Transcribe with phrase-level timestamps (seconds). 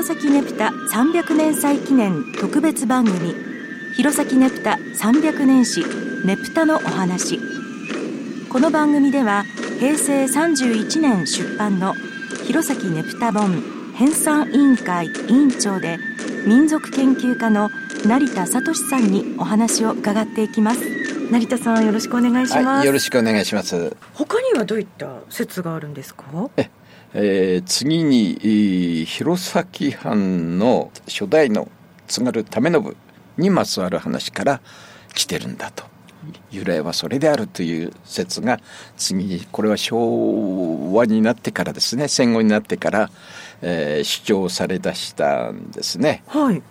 [0.00, 3.34] 弘前ねぷた300年祭記念特別番組
[3.94, 5.84] 弘前ねぷた300年史
[6.24, 7.38] ねぷたのお話。
[8.48, 9.44] この番組では
[9.78, 11.92] 平成31年出版の
[12.46, 13.62] 弘前ねぷた本
[13.94, 15.98] 編纂委員会委員長で
[16.46, 17.68] 民族研究家の
[18.06, 20.80] 成田聡さんにお話を伺っていきます。
[21.30, 23.94] 成田さんよろしくお願いします、はい、よろしくお願いします。
[24.14, 26.24] 他にはどういった説があるんですか？
[26.56, 26.70] え
[27.12, 31.68] えー、次に弘前藩の初代の
[32.06, 32.96] 津軽為信
[33.36, 34.60] にまつわる話から
[35.14, 35.84] 来てるんだと
[36.50, 38.60] 由来はそれであるという説が
[38.96, 43.10] 次にこれは昭和になってからですね戦後になってから、
[43.62, 46.22] えー、主張されだしたんですね。
[46.26, 46.62] はい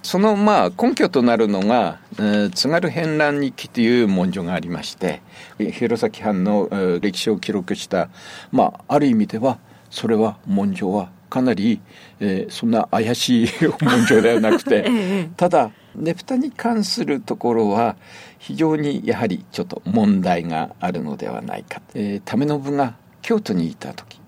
[0.00, 5.20] そのまあ根拠となるのが、えー、津軽編覧日記という文書がありまして
[5.58, 8.08] 弘前藩の、えー、歴史を記録した、
[8.52, 9.58] まあ、ある意味では
[9.90, 11.80] それは文書はかなり、
[12.20, 13.46] えー、そんな怪しい
[13.80, 14.90] 文書ではなくて、 え
[15.26, 17.96] え、ただねぷたに関するところは
[18.38, 21.82] 非常にやはりちょっと問題があるのではないか。
[21.94, 24.20] えー、為信が京都にいた時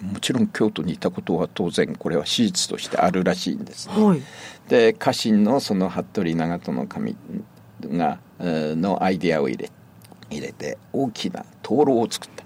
[0.00, 4.04] もちろん京都にいたことは当然これは史実としてあるらしいんですね。
[4.04, 4.20] はい、
[4.68, 7.16] で家臣のその服部長門守
[7.84, 9.70] がのアイデアを入れ
[10.30, 12.44] 入れて大きな灯籠を作った、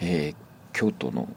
[0.00, 0.34] えー、
[0.72, 1.28] 京都の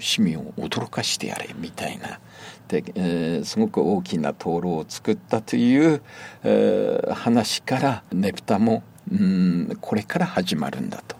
[0.00, 2.20] 市民を驚かしてやれみたいな。
[2.68, 6.02] で、えー、すごく大きな灯籠を作ったという、
[6.44, 11.18] えー、話からねぷたもうんこれから始まるんだと。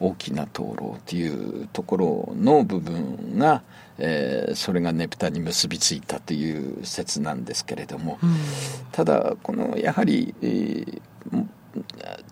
[0.00, 3.62] 大きな灯籠というところの部分が、
[3.98, 8.18] えー、それがねぷたに結びついたという説なんですけれども、
[8.90, 10.98] ただこのやはり、えー、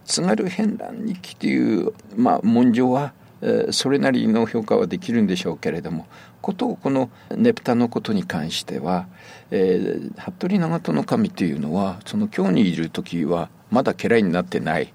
[0.04, 3.12] 津軽編覧日記という、まあ、文書は
[3.70, 6.06] それなりの評価はできるんでしょうけれども
[6.40, 9.06] ことこのねぷたのことに関しては、
[9.50, 14.92] えー、服部長門守というのはその京にいる時はまだ家来になってない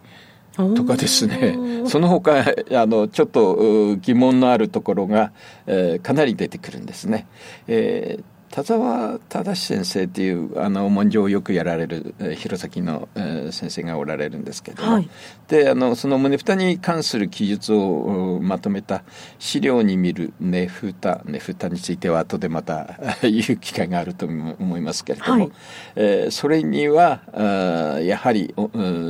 [0.75, 1.57] とかですね
[1.87, 5.31] その他あのちょっと疑問のあるところが、
[5.67, 7.27] えー、かなり出てくるんですね。
[7.67, 15.09] えー田沢忠先生っていうあの文書をよくやられる弘前の、えー、先生がおられるんですけども、はい、
[15.49, 19.03] であのその胸蓋に関する記述をまとめた
[19.39, 25.51] 資料に見る値蓋値蓋については後でまた 言う機会があると思いますけれども、はい、
[25.97, 28.55] えー、それにはあやはり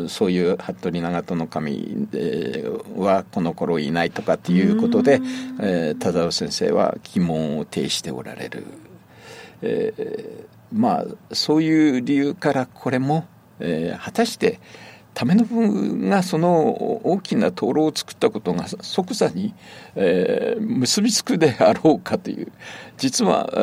[0.08, 2.66] そういう服部長門守
[2.98, 5.22] はこの頃いないとかっていうことで、
[5.62, 8.64] えー、田沢先生は疑問を呈しておられる。
[9.62, 13.26] えー、まあそういう理由からこれも、
[13.60, 14.60] えー、果たして
[15.16, 19.54] 為信がその大きな灯籠を作ったことが即座に、
[19.96, 22.52] えー、結びつくであろうかという
[22.98, 23.56] 実は、え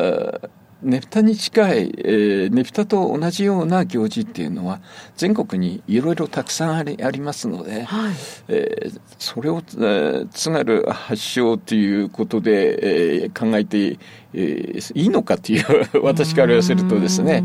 [0.46, 0.50] ー、
[0.82, 4.80] ねぷたに近い、えー、ねぷたと同じような行事っていうのは
[5.16, 8.14] 全国にいろいろたくさんありありますので、はい、
[8.48, 13.98] えー、それを、えー、津軽発祥ということで、えー、考えて、
[14.34, 15.64] えー、いいのかという
[16.02, 17.44] 私から言わせるとですね、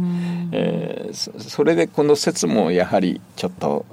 [0.52, 3.86] えー、それでこの説もやはりちょっと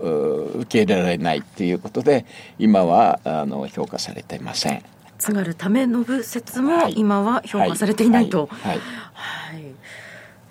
[0.57, 2.25] 受け入れられないということで
[2.59, 4.94] 今はあの評価されていません。
[5.19, 8.49] 津軽為信説も今は評価されていないと。
[8.51, 8.79] はい、
[9.13, 9.75] はい。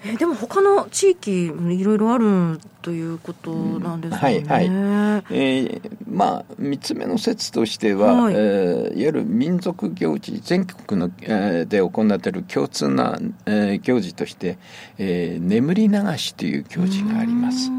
[0.05, 8.33] えでも他の地域いろいろあるということなんですね、はいはい、えー、まあ3つ目の説としては、はい。
[8.35, 14.57] えー、いわゆる民族行事全国の、えー、で行っている共通な、えー、行事として、
[14.97, 17.71] えー、眠り流しという行事があります。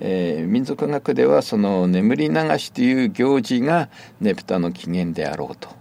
[0.00, 3.90] えー、民族学ではその眠り流しという行事が
[4.20, 5.79] ねぷたの起源であろうと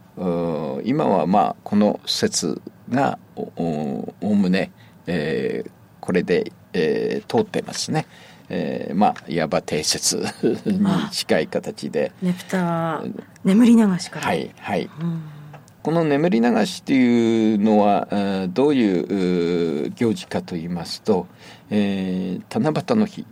[0.84, 4.72] 今はまあこの説がおおむね、
[5.08, 5.72] えー、
[6.02, 8.06] これで、えー、通ってますね。
[8.50, 10.26] えー、まあいわば定説
[10.66, 10.82] に
[11.12, 12.12] 近い形で。
[12.22, 13.04] ねぷた
[13.44, 14.26] 眠り流しから。
[14.26, 14.90] はいはい。
[15.02, 15.22] うん
[15.82, 18.10] この眠り流しというのは
[18.50, 21.26] どういう行事かと言いますと、
[21.70, 23.26] えー、七夕の日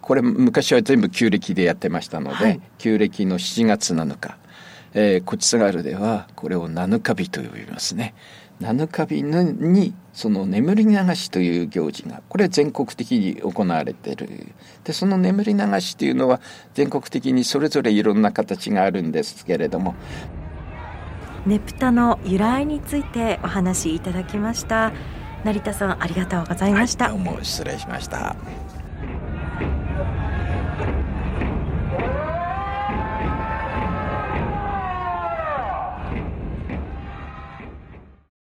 [0.00, 4.38] これ昔は全部旧暦でやってましたので、はい、旧暦の7月7日
[4.94, 8.14] えー、こち津軽ではこれを七日日と呼びますね。
[8.60, 14.28] 七日日にその眠り流しという行事がこれは全国的に行われている。
[14.84, 16.40] でその眠り流しというのは
[16.74, 19.94] 全国的にそれぞれいろんな形があるんですけれども。
[21.46, 24.92] ねぷたの由来についてお話しいただきました。
[25.44, 28.36] 成田さんありがとうございました、はい、どうも失礼しました